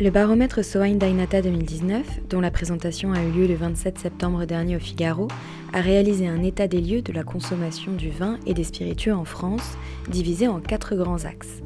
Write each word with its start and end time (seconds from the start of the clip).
Le 0.00 0.08
baromètre 0.08 0.64
Soin 0.64 0.94
Dainata 0.94 1.42
2019, 1.42 2.20
dont 2.30 2.40
la 2.40 2.50
présentation 2.50 3.12
a 3.12 3.22
eu 3.22 3.32
lieu 3.32 3.46
le 3.46 3.54
27 3.54 3.98
septembre 3.98 4.46
dernier 4.46 4.76
au 4.76 4.78
Figaro, 4.78 5.28
a 5.74 5.82
réalisé 5.82 6.26
un 6.26 6.42
état 6.42 6.66
des 6.66 6.80
lieux 6.80 7.02
de 7.02 7.12
la 7.12 7.22
consommation 7.22 7.92
du 7.92 8.08
vin 8.08 8.38
et 8.46 8.54
des 8.54 8.64
spiritueux 8.64 9.12
en 9.12 9.26
France, 9.26 9.76
divisé 10.08 10.48
en 10.48 10.58
quatre 10.58 10.96
grands 10.96 11.26
axes. 11.26 11.60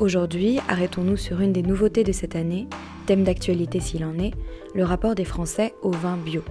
Aujourd'hui, 0.00 0.58
arrêtons-nous 0.68 1.16
sur 1.16 1.40
une 1.40 1.52
des 1.52 1.62
nouveautés 1.62 2.02
de 2.02 2.10
cette 2.10 2.34
année, 2.34 2.66
thème 3.06 3.22
d'actualité 3.22 3.78
s'il 3.78 4.04
en 4.04 4.18
est, 4.18 4.32
le 4.74 4.82
rapport 4.82 5.14
des 5.14 5.24
Français 5.24 5.72
au 5.82 5.92
vin 5.92 6.16
bio. 6.16 6.42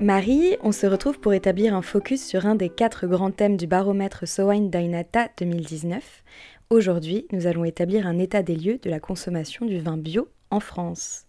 Marie, 0.00 0.56
on 0.62 0.72
se 0.72 0.86
retrouve 0.86 1.18
pour 1.18 1.34
établir 1.34 1.74
un 1.74 1.82
focus 1.82 2.24
sur 2.24 2.46
un 2.46 2.54
des 2.54 2.68
quatre 2.70 3.06
grands 3.08 3.32
thèmes 3.32 3.56
du 3.56 3.66
baromètre 3.66 4.26
Sowine 4.26 4.70
Dainata 4.70 5.28
2019, 5.38 6.22
Aujourd'hui, 6.70 7.26
nous 7.32 7.46
allons 7.46 7.64
établir 7.64 8.06
un 8.06 8.18
état 8.18 8.42
des 8.42 8.54
lieux 8.54 8.76
de 8.76 8.90
la 8.90 9.00
consommation 9.00 9.64
du 9.64 9.78
vin 9.78 9.96
bio 9.96 10.28
en 10.50 10.60
France. 10.60 11.24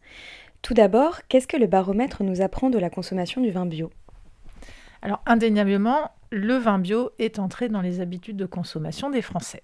Tout 0.62 0.74
d'abord, 0.74 1.22
qu'est-ce 1.30 1.48
que 1.48 1.56
le 1.56 1.66
baromètre 1.66 2.24
nous 2.24 2.42
apprend 2.42 2.70
de 2.70 2.78
la 2.78 2.90
consommation 2.90 3.40
du 3.40 3.50
vin 3.50 3.66
bio? 3.66 3.90
Alors 5.02 5.22
indéniablement, 5.26 6.12
le 6.30 6.56
vin 6.56 6.78
bio 6.78 7.12
est 7.20 7.40
entré 7.40 7.70
dans 7.70 7.80
les 7.80 8.02
habitudes 8.02 8.36
de 8.36 8.46
consommation 8.46 9.10
des 9.10 9.22
Français. 9.22 9.64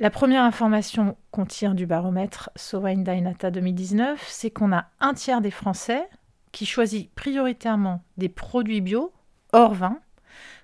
La 0.00 0.10
première 0.10 0.42
information 0.42 1.16
qu'on 1.30 1.46
tire 1.46 1.76
du 1.76 1.86
baromètre 1.86 2.50
Sowine 2.56 3.04
Dainata 3.04 3.52
2019, 3.52 4.20
c'est 4.28 4.50
qu'on 4.50 4.72
a 4.72 4.86
un 4.98 5.14
tiers 5.14 5.42
des 5.42 5.52
Français 5.52 6.08
qui 6.50 6.66
choisit 6.66 7.14
prioritairement 7.14 8.02
des 8.16 8.28
produits 8.28 8.80
bio 8.80 9.12
hors 9.52 9.74
vin 9.74 10.00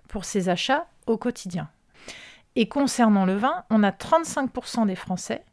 pour 0.09 0.25
ses 0.25 0.49
achats 0.49 0.89
au 1.07 1.17
quotidien. 1.17 1.69
Et 2.57 2.69
concernant 2.69 3.27
le 3.27 3.37
vin, 3.37 3.65
on 3.71 3.83
a 3.83 3.91
35% 3.91 4.87
des 4.87 4.97
Français 4.97 5.45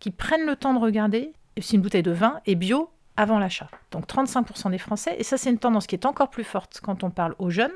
qui 0.00 0.10
prennent 0.10 0.44
le 0.44 0.56
temps 0.56 0.74
de 0.74 0.78
regarder 0.78 1.32
si 1.58 1.76
une 1.76 1.82
bouteille 1.82 2.02
de 2.02 2.10
vin 2.10 2.40
est 2.46 2.56
bio 2.56 2.90
avant 3.16 3.38
l'achat. 3.38 3.68
Donc 3.90 4.06
35% 4.06 4.70
des 4.70 4.78
Français. 4.78 5.14
Et 5.18 5.24
ça, 5.24 5.38
c'est 5.38 5.50
une 5.50 5.58
tendance 5.58 5.86
qui 5.86 5.94
est 5.94 6.06
encore 6.06 6.30
plus 6.30 6.44
forte 6.44 6.80
quand 6.82 7.04
on 7.04 7.10
parle 7.10 7.34
aux 7.38 7.50
jeunes. 7.50 7.72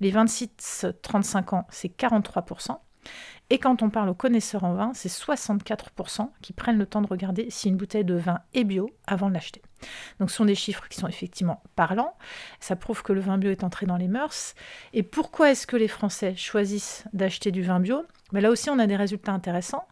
Les 0.00 0.12
26-35 0.12 1.54
ans, 1.54 1.66
c'est 1.70 1.88
43%. 1.88 2.78
Et 3.48 3.58
quand 3.58 3.82
on 3.82 3.90
parle 3.90 4.08
aux 4.08 4.14
connaisseurs 4.14 4.64
en 4.64 4.74
vin, 4.74 4.92
c'est 4.94 5.08
64% 5.08 6.28
qui 6.42 6.52
prennent 6.52 6.78
le 6.78 6.86
temps 6.86 7.00
de 7.00 7.06
regarder 7.06 7.48
si 7.48 7.68
une 7.68 7.76
bouteille 7.76 8.04
de 8.04 8.14
vin 8.14 8.40
est 8.54 8.64
bio 8.64 8.90
avant 9.06 9.28
de 9.28 9.34
l'acheter. 9.34 9.62
Donc 10.18 10.30
ce 10.30 10.36
sont 10.36 10.46
des 10.46 10.56
chiffres 10.56 10.88
qui 10.88 10.98
sont 10.98 11.06
effectivement 11.06 11.62
parlants. 11.76 12.16
Ça 12.58 12.74
prouve 12.74 13.02
que 13.02 13.12
le 13.12 13.20
vin 13.20 13.38
bio 13.38 13.50
est 13.50 13.62
entré 13.62 13.86
dans 13.86 13.96
les 13.96 14.08
mœurs. 14.08 14.54
Et 14.92 15.04
pourquoi 15.04 15.50
est-ce 15.50 15.66
que 15.66 15.76
les 15.76 15.86
Français 15.86 16.34
choisissent 16.34 17.04
d'acheter 17.12 17.52
du 17.52 17.62
vin 17.62 17.78
bio? 17.78 18.04
Mais 18.32 18.40
Là 18.40 18.50
aussi, 18.50 18.68
on 18.68 18.78
a 18.80 18.86
des 18.88 18.96
résultats 18.96 19.32
intéressants. 19.32 19.86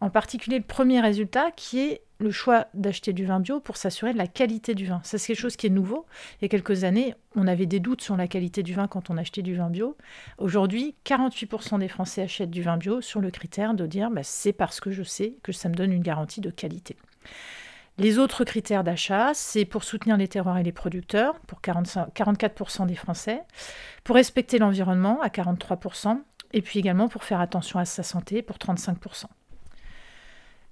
En 0.00 0.10
particulier, 0.10 0.58
le 0.58 0.64
premier 0.64 1.00
résultat 1.00 1.50
qui 1.50 1.80
est 1.80 2.02
le 2.20 2.30
choix 2.30 2.66
d'acheter 2.74 3.12
du 3.12 3.24
vin 3.24 3.40
bio 3.40 3.60
pour 3.60 3.76
s'assurer 3.76 4.12
de 4.12 4.18
la 4.18 4.26
qualité 4.26 4.74
du 4.74 4.86
vin. 4.86 5.00
Ça, 5.04 5.18
c'est 5.18 5.28
quelque 5.28 5.40
chose 5.40 5.56
qui 5.56 5.66
est 5.66 5.70
nouveau. 5.70 6.06
Il 6.40 6.44
y 6.44 6.46
a 6.46 6.48
quelques 6.48 6.84
années, 6.84 7.14
on 7.36 7.46
avait 7.46 7.66
des 7.66 7.80
doutes 7.80 8.02
sur 8.02 8.16
la 8.16 8.26
qualité 8.26 8.62
du 8.62 8.74
vin 8.74 8.88
quand 8.88 9.10
on 9.10 9.16
achetait 9.16 9.42
du 9.42 9.54
vin 9.54 9.70
bio. 9.70 9.96
Aujourd'hui, 10.38 10.96
48% 11.04 11.78
des 11.78 11.88
Français 11.88 12.22
achètent 12.22 12.50
du 12.50 12.62
vin 12.62 12.76
bio 12.76 13.00
sur 13.00 13.20
le 13.20 13.30
critère 13.30 13.74
de 13.74 13.86
dire 13.86 14.10
bah, 14.10 14.22
c'est 14.24 14.52
parce 14.52 14.80
que 14.80 14.90
je 14.90 15.02
sais 15.02 15.34
que 15.42 15.52
ça 15.52 15.68
me 15.68 15.74
donne 15.74 15.92
une 15.92 16.02
garantie 16.02 16.40
de 16.40 16.50
qualité. 16.50 16.96
Les 17.98 18.18
autres 18.18 18.44
critères 18.44 18.84
d'achat, 18.84 19.32
c'est 19.34 19.64
pour 19.64 19.82
soutenir 19.82 20.16
les 20.16 20.28
terroirs 20.28 20.58
et 20.58 20.62
les 20.62 20.72
producteurs, 20.72 21.40
pour 21.40 21.60
44% 21.60 22.86
des 22.86 22.94
Français, 22.94 23.42
pour 24.04 24.14
respecter 24.14 24.58
l'environnement, 24.58 25.20
à 25.20 25.28
43%, 25.28 26.20
et 26.52 26.62
puis 26.62 26.78
également 26.78 27.08
pour 27.08 27.24
faire 27.24 27.40
attention 27.40 27.80
à 27.80 27.84
sa 27.84 28.04
santé, 28.04 28.40
pour 28.40 28.56
35%. 28.56 29.24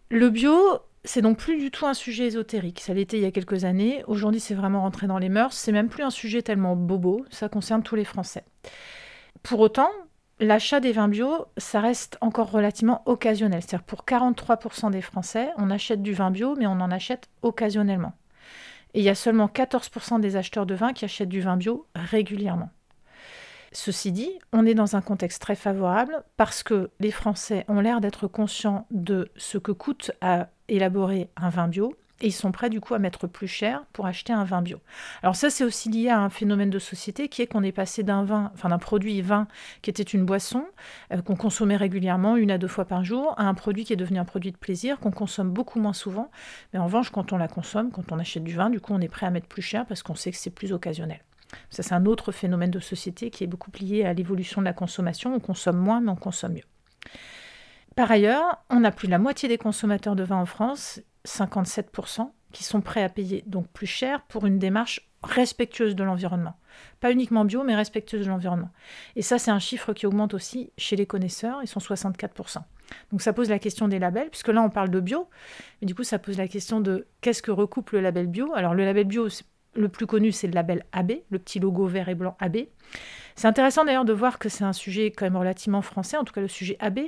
Le 0.09 0.31
bio, 0.31 0.56
c'est 1.05 1.21
donc 1.21 1.37
plus 1.37 1.59
du 1.59 1.72
tout 1.72 1.84
un 1.84 1.94
sujet 1.94 2.27
ésotérique. 2.27 2.78
Ça 2.78 2.94
l'était 2.94 3.17
il 3.17 3.25
y 3.25 3.27
a 3.27 3.33
quelques 3.33 3.65
années. 3.65 4.05
Aujourd'hui, 4.06 4.39
c'est 4.39 4.55
vraiment 4.55 4.83
rentré 4.83 5.09
dans 5.09 5.19
les 5.19 5.28
mœurs. 5.28 5.53
C'est 5.53 5.72
même 5.72 5.89
plus 5.89 6.05
un 6.05 6.11
sujet 6.11 6.43
tellement 6.43 6.77
bobo. 6.77 7.25
Ça 7.31 7.49
concerne 7.49 7.83
tous 7.83 7.97
les 7.97 8.05
Français. 8.05 8.45
Pour 9.43 9.59
autant, 9.59 9.91
l'achat 10.39 10.78
des 10.78 10.93
vins 10.93 11.09
bio, 11.09 11.47
ça 11.56 11.81
reste 11.81 12.19
encore 12.21 12.53
relativement 12.53 13.03
occasionnel. 13.06 13.62
C'est-à-dire 13.62 13.84
pour 13.84 14.05
43% 14.05 14.93
des 14.93 15.03
Français, 15.03 15.50
on 15.56 15.71
achète 15.71 16.03
du 16.03 16.12
vin 16.12 16.31
bio, 16.31 16.55
mais 16.56 16.69
on 16.69 16.81
en 16.81 16.93
achète 16.93 17.28
occasionnellement. 17.43 18.12
Et 18.95 19.00
il 19.00 19.05
y 19.05 19.09
a 19.09 19.16
seulement 19.16 19.49
14% 19.49 20.21
des 20.21 20.37
acheteurs 20.37 20.66
de 20.66 20.75
vin 20.75 20.93
qui 20.93 21.05
achètent 21.05 21.28
du 21.28 21.41
vin 21.41 21.56
bio 21.56 21.87
régulièrement. 21.97 22.71
Ceci 23.78 24.10
dit, 24.10 24.31
on 24.54 24.64
est 24.64 24.72
dans 24.72 24.97
un 24.97 25.03
contexte 25.03 25.42
très 25.42 25.54
favorable 25.54 26.25
parce 26.38 26.62
que 26.62 26.88
les 26.98 27.10
Français 27.10 27.66
ont 27.69 27.81
l'air 27.81 28.00
d'être 28.00 28.26
conscients 28.26 28.87
de 28.91 29.31
ce 29.37 29.59
que 29.59 29.70
coûte 29.70 30.12
à 30.22 30.48
élaborer 30.69 31.28
un 31.37 31.50
vin 31.50 31.69
bio 31.69 31.94
et 32.22 32.28
ils 32.28 32.32
sont 32.32 32.53
prêts 32.53 32.70
du 32.70 32.81
coup 32.81 32.94
à 32.94 32.98
mettre 32.98 33.26
plus 33.26 33.48
cher 33.48 33.84
pour 33.92 34.06
acheter 34.06 34.32
un 34.32 34.44
vin 34.44 34.62
bio. 34.62 34.78
Alors 35.22 35.36
ça 35.36 35.50
c'est 35.50 35.62
aussi 35.62 35.91
lié 35.91 36.09
à 36.09 36.20
un 36.20 36.31
phénomène 36.31 36.70
de 36.70 36.78
société 36.78 37.28
qui 37.28 37.42
est 37.42 37.47
qu'on 37.47 37.62
est 37.62 37.70
passé 37.70 38.03
d'un 38.03 38.25
vin, 38.25 38.50
enfin 38.54 38.70
d'un 38.70 38.78
produit 38.78 39.20
vin 39.20 39.47
qui 39.82 39.91
était 39.91 40.03
une 40.03 40.25
boisson 40.25 40.65
euh, 41.12 41.20
qu'on 41.20 41.36
consommait 41.36 41.76
régulièrement 41.76 42.38
une 42.38 42.53
à 42.53 42.56
deux 42.56 42.69
fois 42.69 42.86
par 42.86 43.04
jour 43.04 43.34
à 43.36 43.47
un 43.47 43.53
produit 43.53 43.84
qui 43.84 43.92
est 43.92 43.97
devenu 43.97 44.19
un 44.19 44.25
produit 44.25 44.53
de 44.53 44.56
plaisir 44.56 44.98
qu'on 45.00 45.10
consomme 45.10 45.50
beaucoup 45.50 45.81
moins 45.81 45.92
souvent. 45.92 46.31
Mais 46.72 46.78
en 46.78 46.86
revanche 46.86 47.10
quand 47.10 47.34
on 47.34 47.36
la 47.36 47.47
consomme, 47.47 47.91
quand 47.91 48.10
on 48.10 48.19
achète 48.19 48.42
du 48.42 48.54
vin, 48.54 48.70
du 48.70 48.81
coup 48.81 48.94
on 48.94 49.03
est 49.03 49.09
prêt 49.09 49.26
à 49.26 49.31
mettre 49.31 49.48
plus 49.48 49.60
cher 49.60 49.84
parce 49.84 50.03
qu'on 50.03 50.15
sait 50.15 50.31
que 50.31 50.38
c'est 50.38 50.48
plus 50.48 50.72
occasionnel. 50.72 51.20
Ça, 51.71 51.83
c'est 51.83 51.94
un 51.94 52.06
autre 52.06 52.33
phénomène 52.33 52.71
de 52.71 52.81
société 52.81 53.31
qui 53.31 53.44
est 53.44 53.47
beaucoup 53.47 53.71
lié 53.81 54.05
à 54.05 54.12
l'évolution 54.12 54.61
de 54.61 54.67
la 54.67 54.72
consommation. 54.72 55.34
On 55.34 55.41
consomme 55.41 55.78
moins, 55.78 56.00
mais 56.00 56.11
on 56.11 56.17
consomme 56.17 56.55
mieux. 56.55 56.65
Par 57.94 58.11
ailleurs, 58.11 58.65
on 58.71 58.84
a 58.84 58.91
plus 58.91 59.06
de 59.09 59.12
la 59.12 59.19
moitié 59.19 59.49
des 59.49 59.59
consommateurs 59.59 60.16
de 60.16 60.22
vin 60.22 60.37
en 60.37 60.47
France, 60.47 61.00
57%, 61.27 62.31
qui 62.53 62.65
sont 62.65 62.81
prêts 62.81 63.03
à 63.03 63.09
payer 63.09 63.43
donc 63.47 63.69
plus 63.69 63.87
cher 63.87 64.22
pour 64.28 64.47
une 64.47 64.59
démarche 64.59 65.09
respectueuse 65.22 65.97
de 65.97 66.05
l'environnement. 66.05 66.56
Pas 67.00 67.11
uniquement 67.11 67.45
bio, 67.45 67.65
mais 67.65 67.75
respectueuse 67.75 68.27
de 68.27 68.31
l'environnement. 68.31 68.71
Et 69.16 69.22
ça, 69.22 69.39
c'est 69.39 69.50
un 69.50 69.59
chiffre 69.59 69.93
qui 69.93 70.06
augmente 70.06 70.34
aussi 70.34 70.72
chez 70.77 70.97
les 70.97 71.06
connaisseurs, 71.06 71.61
ils 71.62 71.69
sont 71.69 71.81
64%. 71.81 72.59
Donc 73.11 73.22
ça 73.22 73.33
pose 73.33 73.50
la 73.50 73.59
question 73.59 73.89
des 73.89 73.99
labels, 73.99 74.31
puisque 74.31 74.49
là 74.49 74.62
on 74.62 74.71
parle 74.71 74.91
de 74.91 75.00
bio, 75.00 75.28
mais 75.81 75.87
du 75.87 75.95
coup 75.95 76.05
ça 76.05 76.19
pose 76.19 76.39
la 76.39 76.49
question 76.49 76.81
de 76.81 77.06
qu'est-ce 77.21 77.43
que 77.43 77.50
recoupe 77.50 77.91
le 77.91 78.00
label 78.00 78.27
bio? 78.27 78.55
Alors 78.55 78.75
le 78.75 78.84
label 78.84 79.06
bio, 79.06 79.28
le 79.76 79.88
plus 79.88 80.06
connu, 80.06 80.32
c'est 80.32 80.47
le 80.47 80.53
label 80.53 80.84
AB, 80.92 81.12
le 81.31 81.38
petit 81.38 81.59
logo 81.59 81.87
vert 81.87 82.09
et 82.09 82.14
blanc 82.14 82.37
AB. 82.41 82.59
C'est 83.34 83.47
intéressant 83.47 83.84
d'ailleurs 83.84 84.04
de 84.04 84.12
voir 84.12 84.38
que 84.38 84.48
c'est 84.48 84.64
un 84.64 84.72
sujet 84.72 85.10
quand 85.10 85.26
même 85.26 85.37
relativement 85.37 85.82
français, 85.82 86.16
en 86.16 86.25
tout 86.25 86.32
cas 86.32 86.41
le 86.41 86.48
sujet 86.48 86.76
AB. 86.81 86.98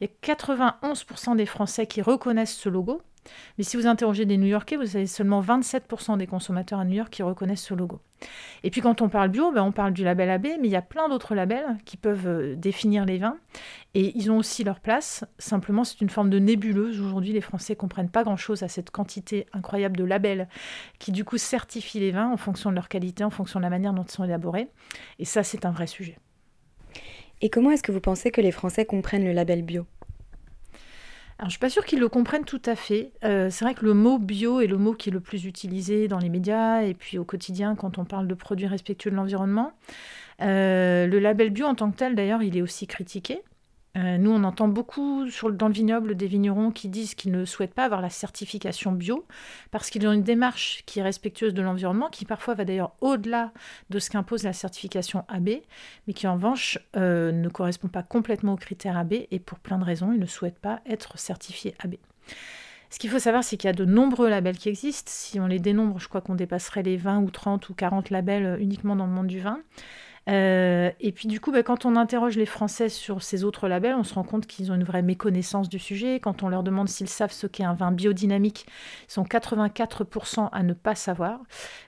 Il 0.00 0.08
y 0.08 0.30
a 0.30 0.34
91% 0.34 1.36
des 1.36 1.46
Français 1.46 1.86
qui 1.86 2.02
reconnaissent 2.02 2.54
ce 2.54 2.68
logo. 2.68 3.00
Mais 3.56 3.64
si 3.64 3.76
vous 3.76 3.86
interrogez 3.86 4.24
des 4.24 4.36
New-Yorkais, 4.36 4.76
vous 4.76 4.96
avez 4.96 5.06
seulement 5.06 5.40
27% 5.40 6.16
des 6.18 6.26
consommateurs 6.26 6.78
à 6.78 6.84
New 6.84 6.94
York 6.94 7.10
qui 7.10 7.22
reconnaissent 7.22 7.64
ce 7.64 7.74
logo. 7.74 8.00
Et 8.64 8.70
puis 8.70 8.80
quand 8.80 9.00
on 9.02 9.08
parle 9.08 9.28
bio, 9.28 9.52
ben 9.52 9.62
on 9.62 9.72
parle 9.72 9.92
du 9.92 10.04
label 10.04 10.30
AB, 10.30 10.46
mais 10.60 10.68
il 10.68 10.70
y 10.70 10.76
a 10.76 10.82
plein 10.82 11.08
d'autres 11.08 11.34
labels 11.34 11.76
qui 11.84 11.96
peuvent 11.96 12.26
euh, 12.26 12.56
définir 12.56 13.04
les 13.04 13.18
vins. 13.18 13.36
Et 13.94 14.16
ils 14.16 14.30
ont 14.30 14.36
aussi 14.36 14.64
leur 14.64 14.80
place. 14.80 15.24
Simplement, 15.38 15.84
c'est 15.84 16.00
une 16.00 16.10
forme 16.10 16.30
de 16.30 16.38
nébuleuse. 16.38 17.00
Aujourd'hui, 17.00 17.32
les 17.32 17.40
Français 17.40 17.76
comprennent 17.76 18.10
pas 18.10 18.24
grand-chose 18.24 18.62
à 18.62 18.68
cette 18.68 18.90
quantité 18.90 19.46
incroyable 19.52 19.96
de 19.96 20.04
labels 20.04 20.48
qui 20.98 21.12
du 21.12 21.24
coup 21.24 21.38
certifient 21.38 22.00
les 22.00 22.10
vins 22.10 22.30
en 22.30 22.36
fonction 22.36 22.70
de 22.70 22.74
leur 22.74 22.88
qualité, 22.88 23.24
en 23.24 23.30
fonction 23.30 23.60
de 23.60 23.64
la 23.64 23.70
manière 23.70 23.92
dont 23.92 24.04
ils 24.04 24.10
sont 24.10 24.24
élaborés. 24.24 24.68
Et 25.18 25.24
ça, 25.24 25.42
c'est 25.42 25.64
un 25.64 25.70
vrai 25.70 25.86
sujet. 25.86 26.18
Et 27.40 27.50
comment 27.50 27.70
est-ce 27.70 27.82
que 27.82 27.92
vous 27.92 28.00
pensez 28.00 28.30
que 28.30 28.40
les 28.40 28.50
Français 28.50 28.84
comprennent 28.84 29.24
le 29.24 29.32
label 29.32 29.62
bio? 29.62 29.86
Alors, 31.38 31.50
je 31.50 31.52
suis 31.52 31.60
pas 31.60 31.70
sûre 31.70 31.84
qu'ils 31.84 32.00
le 32.00 32.08
comprennent 32.08 32.44
tout 32.44 32.62
à 32.64 32.74
fait. 32.74 33.12
Euh, 33.22 33.48
c'est 33.48 33.64
vrai 33.64 33.74
que 33.74 33.84
le 33.84 33.94
mot 33.94 34.18
bio 34.18 34.60
est 34.60 34.66
le 34.66 34.76
mot 34.76 34.92
qui 34.92 35.08
est 35.08 35.12
le 35.12 35.20
plus 35.20 35.44
utilisé 35.44 36.08
dans 36.08 36.18
les 36.18 36.28
médias 36.28 36.82
et 36.82 36.94
puis 36.94 37.16
au 37.16 37.24
quotidien 37.24 37.76
quand 37.76 37.96
on 37.96 38.04
parle 38.04 38.26
de 38.26 38.34
produits 38.34 38.66
respectueux 38.66 39.12
de 39.12 39.16
l'environnement. 39.16 39.72
Euh, 40.40 41.06
le 41.06 41.18
label 41.20 41.50
bio 41.50 41.66
en 41.66 41.76
tant 41.76 41.92
que 41.92 41.96
tel, 41.96 42.16
d'ailleurs, 42.16 42.42
il 42.42 42.56
est 42.56 42.62
aussi 42.62 42.88
critiqué. 42.88 43.40
Euh, 43.98 44.16
nous, 44.16 44.30
on 44.30 44.44
entend 44.44 44.68
beaucoup 44.68 45.24
dans 45.52 45.66
le 45.66 45.74
vignoble 45.74 46.14
des 46.14 46.28
vignerons 46.28 46.70
qui 46.70 46.88
disent 46.88 47.14
qu'ils 47.14 47.32
ne 47.32 47.44
souhaitent 47.44 47.74
pas 47.74 47.84
avoir 47.84 48.00
la 48.00 48.10
certification 48.10 48.92
bio 48.92 49.26
parce 49.72 49.90
qu'ils 49.90 50.06
ont 50.06 50.12
une 50.12 50.22
démarche 50.22 50.84
qui 50.86 51.00
est 51.00 51.02
respectueuse 51.02 51.52
de 51.52 51.62
l'environnement, 51.62 52.08
qui 52.08 52.24
parfois 52.24 52.54
va 52.54 52.64
d'ailleurs 52.64 52.92
au-delà 53.00 53.52
de 53.90 53.98
ce 53.98 54.10
qu'impose 54.10 54.44
la 54.44 54.52
certification 54.52 55.24
AB, 55.28 55.48
mais 56.06 56.12
qui 56.12 56.28
en 56.28 56.34
revanche 56.34 56.78
euh, 56.96 57.32
ne 57.32 57.48
correspond 57.48 57.88
pas 57.88 58.04
complètement 58.04 58.52
aux 58.52 58.58
critères 58.58 58.96
AB 58.96 59.14
et 59.30 59.38
pour 59.40 59.58
plein 59.58 59.78
de 59.78 59.84
raisons, 59.84 60.12
ils 60.12 60.20
ne 60.20 60.26
souhaitent 60.26 60.60
pas 60.60 60.80
être 60.86 61.18
certifiés 61.18 61.74
AB. 61.80 61.96
Ce 62.90 62.98
qu'il 62.98 63.10
faut 63.10 63.18
savoir, 63.18 63.44
c'est 63.44 63.56
qu'il 63.56 63.68
y 63.68 63.70
a 63.70 63.74
de 63.74 63.84
nombreux 63.84 64.30
labels 64.30 64.56
qui 64.56 64.68
existent. 64.68 65.10
Si 65.12 65.40
on 65.40 65.46
les 65.46 65.58
dénombre, 65.58 65.98
je 65.98 66.08
crois 66.08 66.22
qu'on 66.22 66.36
dépasserait 66.36 66.82
les 66.82 66.96
20 66.96 67.20
ou 67.20 67.30
30 67.30 67.68
ou 67.68 67.74
40 67.74 68.10
labels 68.10 68.56
uniquement 68.60 68.96
dans 68.96 69.06
le 69.06 69.12
monde 69.12 69.26
du 69.26 69.40
vin. 69.40 69.60
Euh, 70.28 70.90
et 71.00 71.12
puis 71.12 71.26
du 71.26 71.40
coup, 71.40 71.52
bah, 71.52 71.62
quand 71.62 71.86
on 71.86 71.96
interroge 71.96 72.36
les 72.36 72.46
Français 72.46 72.88
sur 72.88 73.22
ces 73.22 73.44
autres 73.44 73.66
labels, 73.68 73.94
on 73.94 74.04
se 74.04 74.14
rend 74.14 74.24
compte 74.24 74.46
qu'ils 74.46 74.70
ont 74.70 74.74
une 74.74 74.84
vraie 74.84 75.02
méconnaissance 75.02 75.68
du 75.68 75.78
sujet. 75.78 76.20
Quand 76.20 76.42
on 76.42 76.48
leur 76.48 76.62
demande 76.62 76.88
s'ils 76.88 77.08
savent 77.08 77.32
ce 77.32 77.46
qu'est 77.46 77.64
un 77.64 77.74
vin 77.74 77.92
biodynamique, 77.92 78.66
ils 79.08 79.12
sont 79.12 79.24
84% 79.24 80.50
à 80.52 80.62
ne 80.62 80.74
pas 80.74 80.94
savoir. 80.94 81.40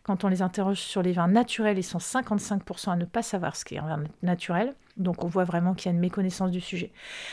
Quand 0.04 0.24
on 0.24 0.28
les 0.28 0.40
interroge 0.42 0.78
sur 0.78 1.02
les 1.02 1.12
vins 1.12 1.28
naturels, 1.28 1.78
ils 1.78 1.82
sont 1.82 1.98
55% 1.98 2.92
à 2.92 2.96
ne 2.96 3.04
pas 3.04 3.22
savoir 3.22 3.56
ce 3.56 3.64
qu'est 3.64 3.78
un 3.78 3.86
vin 3.86 4.04
naturel. 4.22 4.74
Donc 4.96 5.24
on 5.24 5.28
voit 5.28 5.44
vraiment 5.44 5.74
qu'il 5.74 5.86
y 5.86 5.88
a 5.88 5.94
une 5.94 6.00
méconnaissance 6.00 6.50
du 6.50 6.60
sujet. 6.60 6.92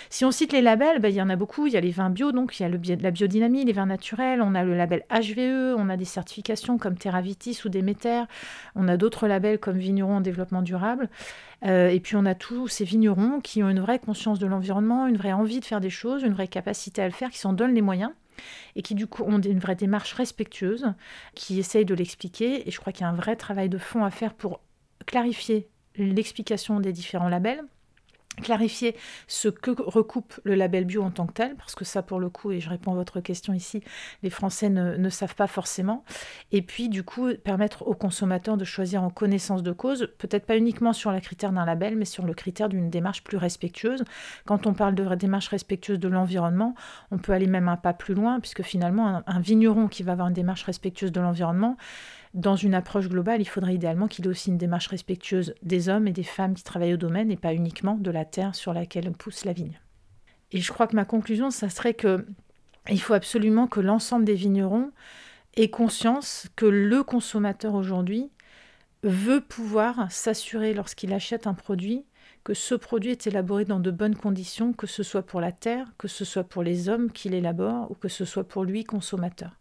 Si 0.09 0.25
on 0.25 0.31
cite 0.31 0.53
les 0.53 0.61
labels, 0.61 0.99
ben, 0.99 1.09
il 1.09 1.15
y 1.15 1.21
en 1.21 1.29
a 1.29 1.35
beaucoup. 1.35 1.67
Il 1.67 1.73
y 1.73 1.77
a 1.77 1.81
les 1.81 1.91
vins 1.91 2.09
bio, 2.09 2.31
donc 2.31 2.59
il 2.59 2.63
y 2.63 2.65
a 2.65 2.69
le, 2.69 2.79
la 3.01 3.11
biodynamie, 3.11 3.65
les 3.65 3.73
vins 3.73 3.85
naturels. 3.85 4.41
On 4.41 4.55
a 4.55 4.63
le 4.63 4.75
label 4.75 5.03
HVE, 5.09 5.75
on 5.77 5.89
a 5.89 5.97
des 5.97 6.05
certifications 6.05 6.77
comme 6.77 6.97
Terravitis 6.97 7.61
ou 7.65 7.69
Déméter. 7.69 8.23
On 8.75 8.87
a 8.87 8.97
d'autres 8.97 9.27
labels 9.27 9.59
comme 9.59 9.77
Vignerons 9.77 10.17
en 10.17 10.21
développement 10.21 10.61
durable. 10.61 11.09
Euh, 11.65 11.89
et 11.89 11.99
puis 11.99 12.15
on 12.15 12.25
a 12.25 12.35
tous 12.35 12.67
ces 12.67 12.85
vignerons 12.85 13.41
qui 13.41 13.63
ont 13.63 13.69
une 13.69 13.79
vraie 13.79 13.99
conscience 13.99 14.37
de 14.37 14.45
l'environnement, 14.45 15.07
une 15.07 15.17
vraie 15.17 15.33
envie 15.33 15.59
de 15.59 15.65
faire 15.65 15.81
des 15.81 15.89
choses, 15.89 16.23
une 16.23 16.33
vraie 16.33 16.47
capacité 16.47 17.01
à 17.01 17.05
le 17.05 17.13
faire, 17.13 17.31
qui 17.31 17.39
s'en 17.39 17.53
donnent 17.53 17.73
les 17.73 17.81
moyens 17.81 18.11
et 18.75 18.83
qui 18.83 18.93
du 18.93 19.07
coup 19.07 19.23
ont 19.23 19.41
une 19.41 19.59
vraie 19.59 19.75
démarche 19.75 20.13
respectueuse, 20.13 20.93
qui 21.33 21.57
essayent 21.59 21.85
de 21.85 21.95
l'expliquer. 21.95 22.67
Et 22.67 22.71
je 22.71 22.79
crois 22.79 22.93
qu'il 22.93 23.01
y 23.01 23.05
a 23.05 23.09
un 23.09 23.15
vrai 23.15 23.35
travail 23.35 23.69
de 23.69 23.79
fond 23.79 24.03
à 24.03 24.11
faire 24.11 24.35
pour 24.35 24.61
clarifier 25.07 25.67
l'explication 25.97 26.79
des 26.79 26.93
différents 26.93 27.29
labels, 27.29 27.63
clarifier 28.41 28.95
ce 29.27 29.47
que 29.47 29.71
recoupe 29.81 30.39
le 30.43 30.55
label 30.55 30.85
bio 30.85 31.01
en 31.03 31.11
tant 31.11 31.25
que 31.25 31.33
tel, 31.33 31.55
parce 31.55 31.75
que 31.75 31.85
ça 31.85 32.01
pour 32.01 32.19
le 32.19 32.29
coup, 32.29 32.51
et 32.51 32.59
je 32.59 32.69
réponds 32.69 32.91
à 32.91 32.95
votre 32.95 33.19
question 33.19 33.53
ici, 33.53 33.81
les 34.23 34.29
Français 34.29 34.69
ne, 34.69 35.09
savent 35.09 35.35
pas 35.35 35.47
forcément, 35.47 36.03
et 36.51 36.61
puis 36.61 36.89
du 36.89 37.03
coup 37.03 37.29
permettre 37.43 37.87
aux 37.87 37.95
consommateurs 37.95 38.57
de 38.57 38.65
choisir 38.65 39.03
en 39.03 39.09
connaissance 39.09 39.63
de 39.63 39.71
cause, 39.71 40.09
peut-être 40.17 40.45
pas 40.45 40.57
uniquement 40.57 40.93
sur 40.93 41.11
le 41.11 41.19
critère 41.19 41.51
d'un 41.51 41.65
label, 41.65 41.95
mais 41.95 42.05
sur 42.05 42.25
le 42.25 42.33
critère 42.33 42.69
d'une 42.69 42.89
démarche 42.89 43.23
plus 43.23 43.37
respectueuse. 43.37 44.03
Quand 44.45 44.67
on 44.67 44.73
parle 44.73 44.95
de 44.95 45.15
démarche 45.15 45.47
respectueuse 45.47 45.99
de 45.99 46.07
l'environnement, 46.07 46.75
on 47.11 47.17
peut 47.17 47.33
aller 47.33 47.47
même 47.47 47.67
un 47.67 47.77
pas 47.77 47.93
plus 47.93 48.13
loin, 48.13 48.39
puisque 48.39 48.61
finalement 48.61 49.23
un 49.25 49.39
vigneron 49.39 49.87
qui 49.87 50.03
va 50.03 50.11
avoir 50.11 50.27
une 50.27 50.33
démarche 50.33 50.63
respectueuse 50.63 51.11
de 51.11 51.21
l'environnement, 51.21 51.77
dans 52.37 52.55
une 52.55 52.75
approche 52.75 53.09
globale, 53.09 53.41
il 53.41 53.47
faudrait 53.49 53.73
idéalement 53.73 54.07
qu'il 54.07 54.25
ait 54.25 54.29
aussi 54.29 54.51
une 54.51 54.59
démarche 54.59 54.87
respectueuse 54.87 55.55
des 55.63 55.89
hommes 55.89 56.07
et 56.07 56.11
des 56.11 56.21
femmes 56.23 56.53
qui 56.53 56.63
travaillent 56.63 56.93
au 56.93 56.97
domaine 56.97 57.31
et 57.31 57.35
pas 57.35 57.51
uniquement 57.51 57.95
de 57.95 58.11
la 58.11 58.25
terre 58.25 58.53
sur 58.53 58.73
laquelle 58.73 59.11
pousse 59.11 59.43
la 59.43 59.53
vigne. 59.53 59.79
Et 60.51 60.61
je 60.61 60.71
crois 60.71 60.85
que 60.85 60.95
ma 60.95 61.03
conclusion, 61.03 61.49
ça 61.49 61.69
serait 61.69 61.95
que 61.95 62.27
il 62.89 63.01
faut 63.01 63.15
absolument 63.15 63.65
que 63.65 63.79
l'ensemble 63.79 64.23
des 64.23 64.35
vignerons 64.35 64.91
aient 65.55 65.71
conscience 65.71 66.47
que 66.55 66.67
le 66.67 67.01
consommateur 67.03 67.73
aujourd'hui 67.73 68.29
veut 69.01 69.41
pouvoir 69.41 70.11
s'assurer 70.11 70.75
lorsqu'il 70.75 71.13
achète 71.13 71.47
un 71.47 71.55
produit 71.55 72.05
que 72.43 72.53
ce 72.53 72.75
produit 72.75 73.09
est 73.09 73.25
élaboré 73.25 73.65
dans 73.65 73.79
de 73.79 73.91
bonnes 73.91 74.15
conditions, 74.15 74.73
que 74.73 74.87
ce 74.87 75.01
soit 75.01 75.23
pour 75.23 75.41
la 75.41 75.51
terre, 75.51 75.87
que 75.97 76.07
ce 76.07 76.23
soit 76.23 76.43
pour 76.43 76.61
les 76.61 76.87
hommes 76.87 77.11
qui 77.11 77.29
l'élaborent 77.29 77.89
ou 77.89 77.95
que 77.95 78.07
ce 78.07 78.25
soit 78.25 78.47
pour 78.47 78.63
lui 78.63 78.83
consommateur. 78.83 79.59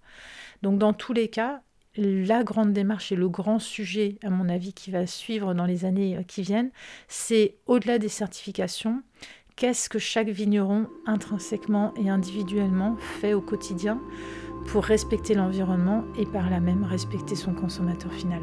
Donc 0.62 0.78
dans 0.78 0.92
tous 0.92 1.14
les 1.14 1.28
cas, 1.28 1.62
la 1.96 2.44
grande 2.44 2.72
démarche 2.72 3.12
et 3.12 3.16
le 3.16 3.28
grand 3.28 3.58
sujet, 3.58 4.16
à 4.22 4.30
mon 4.30 4.48
avis, 4.48 4.72
qui 4.72 4.90
va 4.90 5.06
suivre 5.06 5.54
dans 5.54 5.64
les 5.64 5.84
années 5.84 6.16
euh, 6.16 6.22
qui 6.22 6.42
viennent, 6.42 6.70
c'est 7.08 7.56
au-delà 7.66 7.98
des 7.98 8.08
certifications, 8.08 9.02
qu'est-ce 9.56 9.88
que 9.88 9.98
chaque 9.98 10.28
vigneron 10.28 10.86
intrinsèquement 11.06 11.94
et 11.96 12.10
individuellement 12.10 12.96
fait 13.20 13.34
au 13.34 13.40
quotidien 13.40 14.00
pour 14.66 14.84
respecter 14.84 15.34
l'environnement 15.34 16.04
et 16.18 16.26
par 16.26 16.50
là 16.50 16.60
même 16.60 16.84
respecter 16.84 17.36
son 17.36 17.54
consommateur 17.54 18.12
final. 18.12 18.42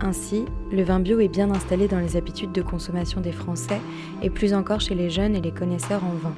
Ainsi, 0.00 0.44
le 0.72 0.82
vin 0.82 0.98
bio 0.98 1.20
est 1.20 1.28
bien 1.28 1.50
installé 1.50 1.86
dans 1.86 2.00
les 2.00 2.16
habitudes 2.16 2.52
de 2.52 2.62
consommation 2.62 3.20
des 3.20 3.32
Français 3.32 3.80
et 4.20 4.30
plus 4.30 4.52
encore 4.52 4.80
chez 4.80 4.96
les 4.96 5.10
jeunes 5.10 5.36
et 5.36 5.40
les 5.40 5.52
connaisseurs 5.52 6.04
en 6.04 6.14
vin. 6.14 6.34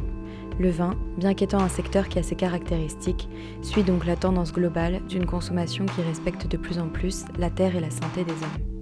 Le 0.58 0.70
vin, 0.70 0.94
bien 1.18 1.34
qu'étant 1.34 1.60
un 1.60 1.68
secteur 1.68 2.08
qui 2.08 2.18
a 2.18 2.22
ses 2.22 2.36
caractéristiques, 2.36 3.28
suit 3.62 3.82
donc 3.82 4.06
la 4.06 4.14
tendance 4.14 4.52
globale 4.52 5.00
d'une 5.08 5.26
consommation 5.26 5.84
qui 5.86 6.02
respecte 6.02 6.46
de 6.46 6.56
plus 6.56 6.78
en 6.78 6.88
plus 6.88 7.24
la 7.38 7.50
terre 7.50 7.74
et 7.74 7.80
la 7.80 7.90
santé 7.90 8.22
des 8.24 8.32
hommes. 8.32 8.74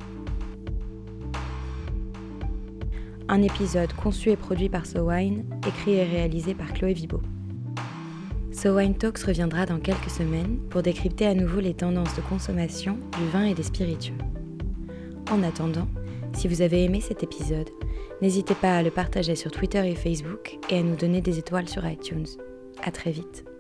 Un 3.29 3.41
épisode 3.41 3.93
conçu 3.95 4.29
et 4.29 4.37
produit 4.37 4.69
par 4.69 4.85
SoWine, 4.85 5.45
écrit 5.67 5.95
et 5.95 6.05
réalisé 6.05 6.55
par 6.55 6.71
Chloé 6.75 6.93
Vibo. 6.93 7.23
SoWine 8.53 8.95
Talks 8.95 9.23
reviendra 9.23 9.65
dans 9.65 9.79
quelques 9.79 10.11
semaines 10.11 10.59
pour 10.69 10.83
décrypter 10.83 11.27
à 11.27 11.35
nouveau 11.35 11.61
les 11.61 11.73
tendances 11.73 12.15
de 12.15 12.21
consommation 12.21 12.99
du 13.19 13.27
vin 13.33 13.45
et 13.45 13.55
des 13.55 13.63
spiritueux. 13.63 14.19
En 15.31 15.43
attendant, 15.43 15.89
si 16.35 16.49
vous 16.49 16.63
avez 16.63 16.85
aimé 16.85 17.01
cet 17.01 17.23
épisode, 17.23 17.71
N'hésitez 18.23 18.55
pas 18.55 18.77
à 18.77 18.83
le 18.85 18.93
partager 18.93 19.35
sur 19.35 19.51
Twitter 19.51 19.85
et 19.91 19.97
Facebook 19.97 20.57
et 20.71 20.79
à 20.79 20.83
nous 20.85 20.95
donner 20.95 21.21
des 21.21 21.41
étoiles 21.41 21.69
sur 21.69 21.85
iTunes. 21.85 22.27
À 22.81 22.93
très 22.93 23.11
vite. 23.11 23.52